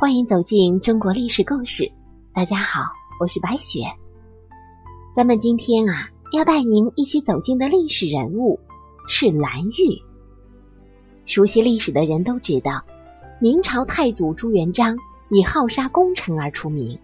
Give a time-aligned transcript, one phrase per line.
[0.00, 1.90] 欢迎走进中国历史故事。
[2.32, 2.82] 大家好，
[3.18, 3.80] 我是白雪。
[5.16, 8.60] 咱们今天啊，要带您一起走进的历史人物
[9.08, 10.00] 是蓝玉。
[11.26, 12.84] 熟悉历史的人都知道，
[13.40, 14.96] 明朝太祖朱元璋
[15.30, 17.00] 以好杀功臣而出名。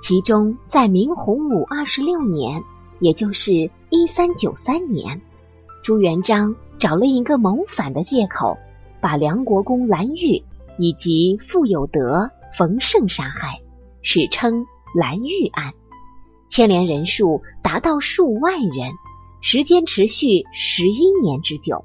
[0.00, 2.62] 其中，在明洪武二十六年，
[2.98, 5.20] 也就是一三九三年，
[5.84, 8.56] 朱元璋找了一个谋反的借口，
[9.02, 10.42] 把梁国公蓝玉。
[10.78, 13.60] 以及傅有德、冯胜杀害，
[14.02, 15.72] 史称蓝玉案，
[16.48, 18.92] 牵连人数达到数万人，
[19.40, 21.84] 时间持续十一年之久。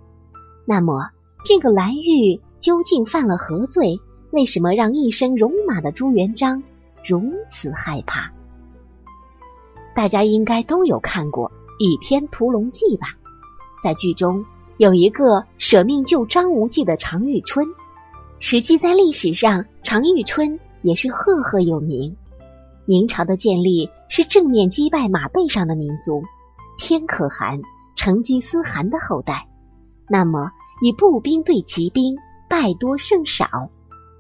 [0.66, 1.10] 那么，
[1.46, 4.00] 这个蓝玉究竟犯了何罪？
[4.32, 6.62] 为什么让一身戎马的朱元璋
[7.06, 8.32] 如此害怕？
[9.96, 11.50] 大家应该都有看过
[11.80, 13.08] 《倚天屠龙记》吧？
[13.82, 14.44] 在剧中
[14.76, 17.66] 有一个舍命救张无忌的常遇春。
[18.40, 22.16] 实际在历史上，常遇春也是赫赫有名。
[22.86, 26.24] 明朝的建立是正面击败马背上的民族
[26.78, 27.60] 天可汗
[27.96, 29.48] 成吉思汗的后代。
[30.08, 32.16] 那么以步兵对骑兵，
[32.48, 33.48] 败多胜少。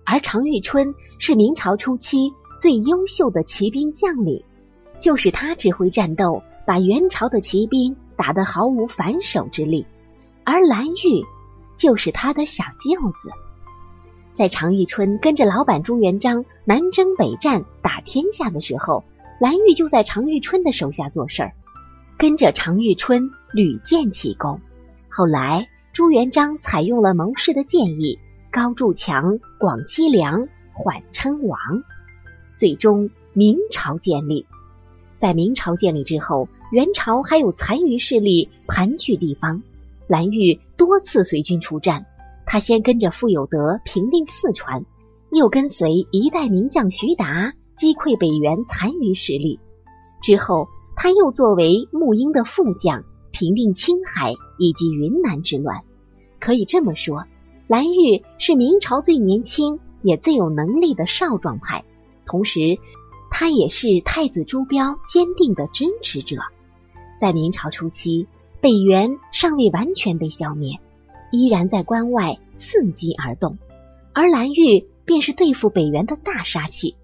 [0.06, 4.44] 而常遇春是明朝初期最优秀的骑兵将领，
[5.00, 9.86] 就是他指挥战斗，把元朝的骑兵打得毫无反手之力。
[10.44, 11.24] 而蓝玉
[11.78, 13.30] 就是他的小舅子。
[14.38, 19.04] 在常遇春跟着老板朱元璋南征北战打天下的时候，
[19.42, 21.54] 蓝玉就在常遇春的手下做事儿，
[22.20, 24.62] 跟着常遇春屡建奇功。
[25.10, 28.20] 后来朱元璋采用了谋士的建议，
[28.52, 31.58] 高筑墙，广积粮，缓称王，
[32.56, 34.46] 最终明朝建立。
[35.18, 39.64] 在明朝建立之后，元朝还有残余势力盘踞地方，
[40.06, 42.06] 蓝玉多次随军出战。
[42.50, 44.86] 他先跟着傅有德平定四川，
[45.32, 49.60] 又跟随一代名将徐达击溃北元残余势力。
[50.22, 53.04] 之后，他又作为沐英的副将，
[53.34, 55.84] 平定青海以及云南之乱。
[56.40, 57.26] 可以这么说，
[57.68, 61.84] 蓝玉是明朝最年轻也最有能力的少壮派，
[62.26, 62.78] 同时，
[63.30, 66.38] 他也是太子朱标坚定的支持者。
[67.20, 68.28] 在明朝初期，
[68.62, 70.80] 北元尚未完全被消灭。
[71.32, 73.58] 依然在关外伺机而动，
[74.14, 76.96] 而蓝玉便是对付北元的大杀器。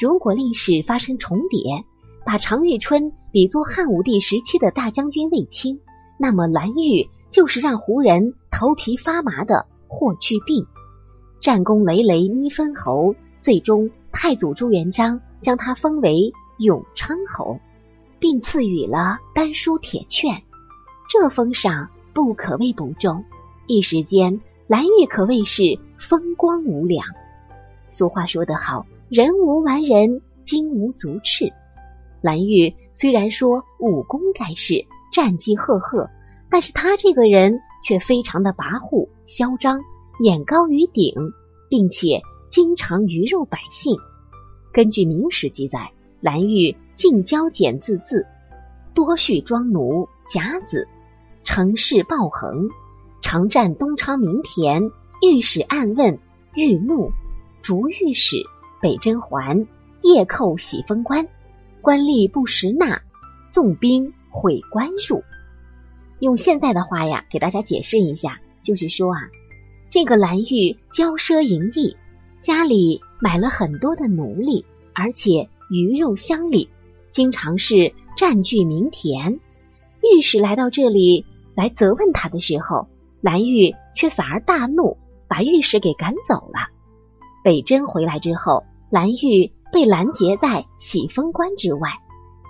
[0.00, 1.84] 如果历史发生重叠，
[2.24, 5.80] 把常遇春比作汉武帝时期的大将军卫青，
[6.18, 10.66] 那么蓝玉就是让胡人头皮发麻的霍去病。
[11.40, 17.60] 战功累累咪封侯，最终太祖朱元璋将他封为永昌侯，
[18.18, 20.42] 并赐予了丹书铁券。
[21.08, 23.24] 这封赏不可谓不重。
[23.68, 27.04] 一时间，蓝玉可谓是风光无两。
[27.90, 31.52] 俗话说得好，人无完人，金无足赤。
[32.22, 36.08] 蓝玉虽然说武功盖世，战绩赫赫，
[36.48, 39.82] 但是他这个人却非常的跋扈嚣张，
[40.18, 41.12] 眼高于顶，
[41.68, 43.98] 并且经常鱼肉百姓。
[44.72, 45.92] 根据明史记载，
[46.22, 48.24] 蓝玉近交简字字，
[48.94, 50.88] 多蓄庄奴甲子，
[51.44, 52.70] 成事暴横。
[53.30, 54.90] 常占东昌民田，
[55.20, 56.18] 御史暗问，
[56.54, 57.12] 欲怒，
[57.60, 58.36] 逐御史
[58.80, 59.66] 北征还，
[60.00, 61.28] 夜叩喜封官，
[61.82, 63.02] 官吏不识纳，
[63.50, 65.22] 纵兵毁官入。
[66.20, 69.20] 用现在的话呀，给大家解释一下，就是说啊，
[69.90, 71.98] 这个蓝玉骄奢淫逸，
[72.40, 76.70] 家里买了很多的奴隶，而且鱼肉乡里，
[77.10, 79.38] 经常是占据民田。
[80.16, 82.88] 御史来到这里来责问他的时候。
[83.20, 84.96] 蓝玉却反而大怒，
[85.28, 86.70] 把御史给赶走了。
[87.42, 91.90] 北征回来之后，蓝玉被拦截在喜峰关之外，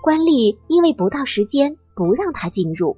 [0.02, 2.96] 官吏因为不到时间不让他进入，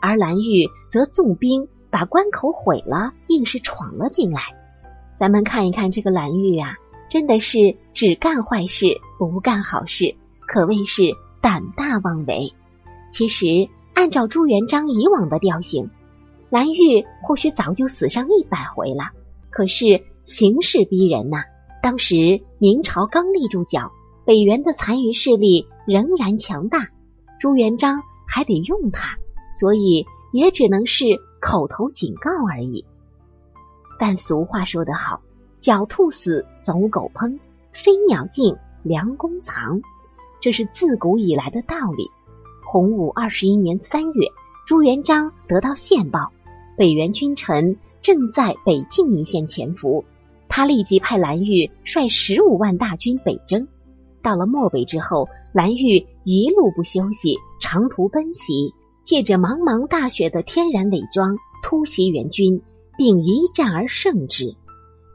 [0.00, 4.40] 而蓝玉则纵兵把关口毁了，硬是闯了进来。
[5.18, 6.76] 咱们看一看这个蓝玉啊，
[7.10, 10.16] 真的是只干坏事不干好事，
[10.46, 11.02] 可谓是
[11.42, 12.54] 胆大妄为。
[13.12, 15.90] 其实按照朱元璋以往的调性。
[16.50, 19.10] 蓝玉或许早就死上一百回了，
[19.50, 21.44] 可是形势逼人呐。
[21.82, 23.92] 当时明朝刚立住脚，
[24.26, 26.88] 北元的残余势力仍然强大，
[27.38, 29.16] 朱元璋还得用他，
[29.58, 31.04] 所以也只能是
[31.40, 32.84] 口头警告而已。
[33.98, 35.20] 但俗话说得好，
[35.60, 37.38] 狡兔死，走狗烹；
[37.72, 39.80] 飞鸟尽，良弓藏，
[40.40, 42.10] 这是自古以来的道理。
[42.64, 44.28] 洪武二十一年三月，
[44.66, 46.32] 朱元璋得到线报。
[46.80, 50.06] 北元君臣正在北境一线潜伏，
[50.48, 53.68] 他立即派蓝玉率十五万大军北征。
[54.22, 58.72] 到了漠北之后，蓝玉一路不休息，长途奔袭，
[59.04, 62.62] 借着茫茫大雪的天然伪装突袭援军，
[62.96, 64.56] 并一战而胜之。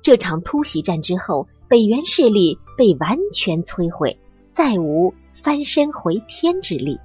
[0.04, 4.20] 这场突袭战之后，北元势力被完全摧毁，
[4.52, 7.00] 再无翻身回天之力。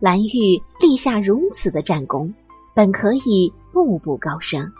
[0.00, 2.34] 蓝玉立下如此的战功，
[2.74, 4.72] 本可以步步高升，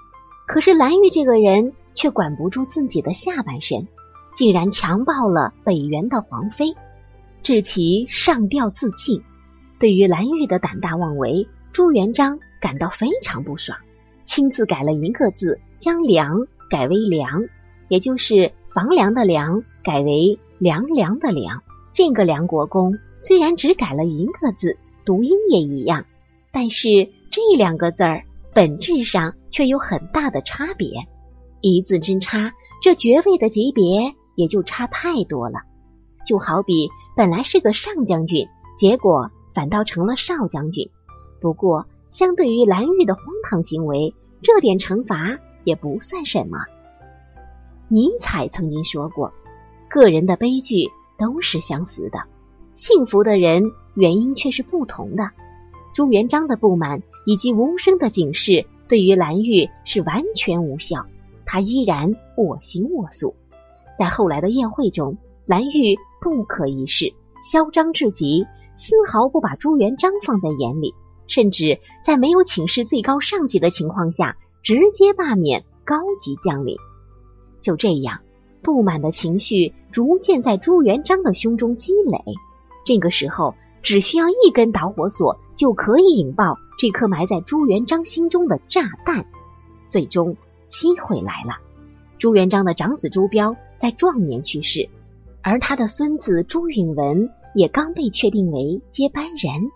[0.47, 3.89] 可是蓝玉这个人却管不住自己的下半身。
[4.33, 6.75] 竟然强暴了北元的皇妃，
[7.43, 9.23] 致其上吊自尽。
[9.81, 13.77] 对于蓝玉的胆大妄为，朱元璋感到非常不爽，
[14.25, 17.49] 亲自改了一个字，将“梁”改为“梁”，
[17.89, 21.63] 也就是房梁的“梁”改为“凉凉”的“凉”。
[21.93, 26.05] 这个梁国公虽然只改了一个字，读音也一样，
[26.53, 28.23] 但是这两个字儿
[28.55, 31.07] 本质上却有很大的差别，
[31.61, 32.53] 一字之差，
[32.83, 34.15] 这爵位的级别。
[34.37, 35.59] 也就差太多了，
[36.25, 38.49] 就好比本来是个上将军，
[38.79, 40.89] 结果反倒成了少将军。
[41.43, 46.59] 不过，相对于蓝玉的荒唐行为，这点惩罚也不算什么。
[47.89, 49.35] 尼采曾经说过
[49.91, 50.89] ：“个人的悲剧
[51.19, 52.21] 都是相似的，
[52.73, 53.65] 幸福的人
[53.95, 55.33] 原因却是不同的。”
[55.93, 61.07] 朱元璋的不满以及无声的警示，对于蓝玉是完全无效，
[61.45, 63.35] 他依然我行我素。
[63.99, 67.13] 在后来的宴会中，蓝玉不可一世，
[67.45, 68.47] 嚣张至极，
[68.77, 70.95] 丝毫不把朱元璋放在眼里，
[71.27, 76.77] 甚至在没有请示最高上级的情况下，直接罢免高级将领。
[77.61, 78.21] 就这样，
[78.63, 82.19] 不满的情绪逐渐在朱元璋的胸中积累。
[82.87, 89.27] 这个时候，只需要一根导火索，就可以引爆这颗埋在朱元璋心中的炸弹。
[89.89, 90.37] 最终，
[90.69, 91.55] 机会来了，
[92.19, 93.57] 朱元璋的长子朱标。
[93.81, 94.91] 在壮年去世，
[95.43, 99.71] 而他的孙子朱允文也刚被确定为接班人。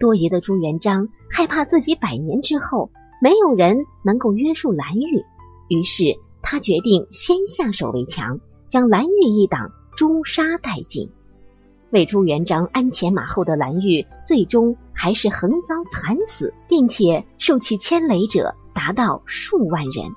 [0.00, 2.90] 多疑的朱元璋害怕自己百年之后
[3.22, 5.24] 没有人能够约束蓝玉，
[5.68, 6.02] 于是
[6.42, 11.08] 他决定先下手为强，将蓝玉一党诛杀殆尽。
[11.90, 20.12] 为朱元璋鞍前马后的蓝玉，最终还是横遭惨死，并且受其牵累者达到数万人。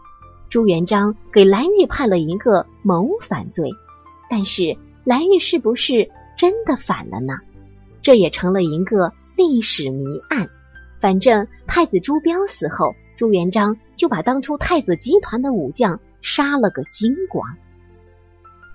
[0.50, 3.72] 朱元璋给蓝玉判了一个谋反罪，
[4.30, 7.36] 但是蓝玉是不是真的反了呢？
[8.02, 10.50] 这也成了一个历史谜案。
[11.00, 17.48] 反正太子朱标死后，朱元璋就把当初太子集团的武将杀了个精光。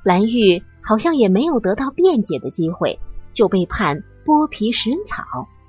[0.02, 3.00] 蓝玉好像也没有得到辩解的机会，
[3.33, 5.25] 就被判剥皮食草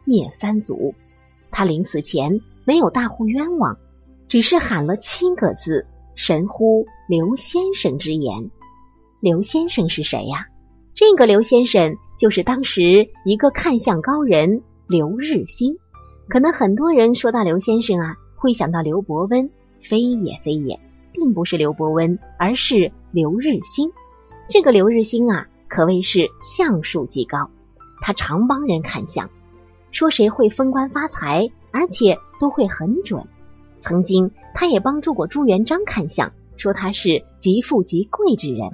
[0.05, 0.93] 灭三族。
[1.49, 3.77] 他临死前没有大呼冤枉，
[4.27, 5.87] 只是喊了七个字。
[6.15, 8.49] 神乎刘先生之言，
[9.19, 10.47] 刘先生是谁呀？
[10.95, 15.77] 这个刘先生就是当时一个看相高人刘日新。
[16.27, 20.79] 可能很多人说到刘先生啊，会想到刘伯温，非也非也，
[21.13, 23.91] 并不是刘伯温，而是刘日新。
[24.49, 27.49] 这个刘日新啊，可谓是相术极高，
[28.01, 29.29] 他常帮人看相，
[29.91, 33.27] 说谁会封官发财，而且都会很准。
[33.81, 38.69] 曾经，他也帮助过朱元璋看相，说他是极富极贵之人。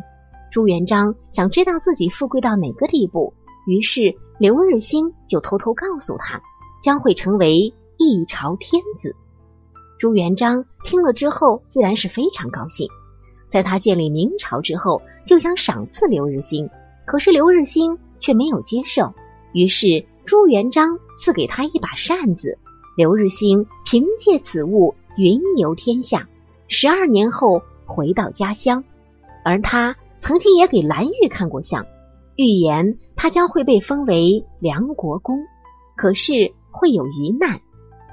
[0.51, 3.33] 朱元璋想知道自己富贵到哪个地步，
[3.65, 6.39] 于是刘日新就偷偷告诉他，
[6.83, 9.15] 将会成为一朝天子。
[9.97, 12.87] 朱元璋听了之后，自然是非常高兴。
[13.53, 16.71] 在他建立明朝之后，就想赏赐刘日新，
[17.05, 19.13] 可是刘日新却没有接受。
[19.53, 22.57] 于是朱元璋赐给他一把扇子。
[22.97, 26.27] 刘日新凭借此物云游天下，
[26.67, 28.83] 十二年后回到家乡。
[29.45, 31.85] 而他曾经也给蓝玉看过相，
[32.35, 35.37] 预言他将会被封为梁国公，
[35.95, 37.61] 可是会有一难。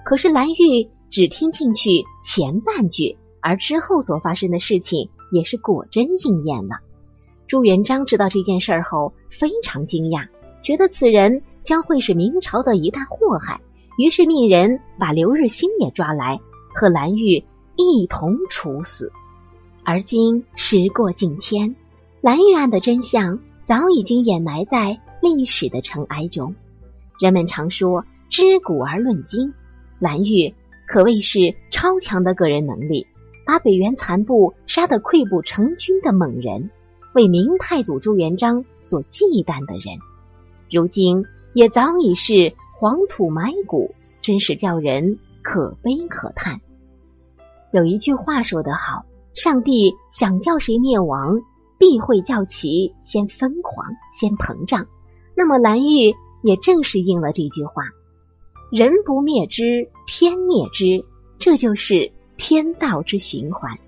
[0.05, 6.77] 可是蓝玉只听进去前半句，而之后所发生的事情也是果真应验了。
[7.47, 10.29] 朱元璋知道这件事后非常惊讶，
[10.63, 13.61] 觉得此人将会是明朝的一大祸害。
[13.99, 16.41] 于是命人把刘日新也抓来，
[16.75, 17.45] 和蓝玉
[17.77, 19.13] 一同处死。
[19.85, 21.75] 而今时过境迁，
[22.21, 26.55] 蓝玉案的真相早已经掩埋在历史的尘埃中。
[27.19, 29.53] 人们常说知古而论今，
[29.99, 30.55] 蓝玉
[30.87, 33.07] 可谓是超强的个人能力，
[33.51, 36.71] 把北元残部杀得溃不成军的猛人，
[37.13, 39.99] 为明太祖朱元璋所忌惮的人，
[40.71, 42.55] 如今也早已是。
[42.79, 43.93] 黄土埋骨，
[44.23, 46.61] 真是叫人可悲可叹。
[47.73, 49.05] 有一句话说得好
[49.35, 51.43] ：“上帝想叫谁灭亡，
[51.77, 53.85] 必会叫其先疯狂，
[54.19, 54.87] 先膨胀。
[55.37, 56.15] 那么蓝玉
[56.45, 57.83] 也正是应了这句话
[58.71, 61.05] ：“人不灭之，天灭之。”
[61.41, 63.79] 这就是天道之循环。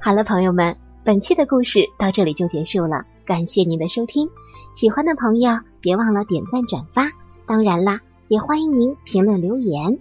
[0.00, 3.04] 好了，朋友们，本期的故事到这里就结束了。
[3.26, 4.30] 感谢您的收听，
[4.72, 7.10] 喜欢的朋友别忘了点赞转发。
[7.46, 9.98] 当然啦，也欢迎您评论留言，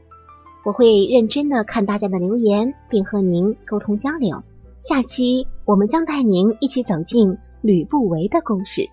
[0.64, 4.42] 我会认真的看大家的留言，并和您沟通交流。
[4.80, 8.90] 下期我们将带您一起走进吕不韦的故事。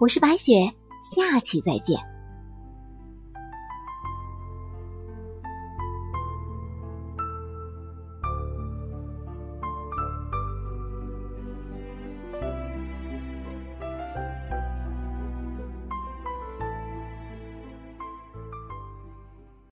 [0.00, 2.17] 我是白雪，下期再见。